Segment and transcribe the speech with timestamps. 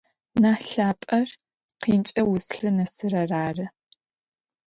[0.41, 1.29] Нахь лъапӏэр
[1.81, 3.67] къинкӏэ узлъынэсырэр ары.